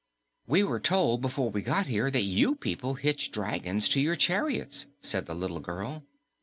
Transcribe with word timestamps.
"We 0.47 0.63
were 0.63 0.79
told 0.79 1.21
before 1.21 1.51
we 1.51 1.61
got 1.61 1.85
here 1.85 2.09
that 2.09 2.23
you 2.23 2.55
people 2.55 2.95
hitch 2.95 3.29
dragons 3.29 3.87
to 3.89 4.01
your 4.01 4.15
chariots," 4.15 4.87
said 5.03 5.27
the 5.27 5.35
little 5.35 5.59
girl. 5.59 6.01